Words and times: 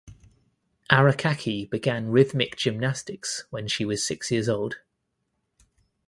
Arakaki 0.89 1.69
began 1.69 2.09
rhythmic 2.09 2.55
gymnastics 2.57 3.45
when 3.51 3.67
she 3.67 3.85
was 3.85 4.03
six 4.03 4.31
years 4.31 4.49
old. 4.49 4.77